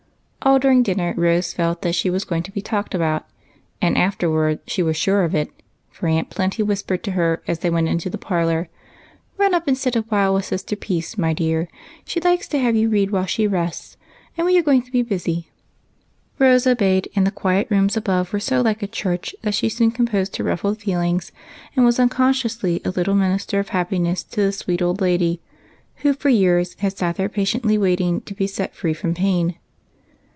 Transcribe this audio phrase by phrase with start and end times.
[0.43, 3.27] ALL dinner time Rose felt that she was going to be talked about,
[3.79, 5.51] and afterward she was sure of it,
[5.91, 8.67] for Aunt Plenty whispered to her as they went into the parlor,
[9.37, 11.67] —"Run up and sit awhile with Sister Peace, my dear.
[12.05, 13.97] She likes to have you read while she rests,
[14.35, 15.49] and we are going to be busy."
[16.39, 19.91] Rose obeyed, and the quiet rooms above were so like a church that she soon
[19.91, 21.31] composed her ruffled feel ings,
[21.75, 25.39] and was unconsciously a little minister of happi ness to the sweet old lady,
[25.97, 29.53] who for years had sat there patiently waiting to be set free from pain.